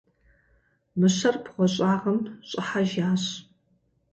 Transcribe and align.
Мыщэр 0.99 1.35
бгъуэщӏагъым 1.43 2.19
щӏыхьэжащ. 2.49 3.23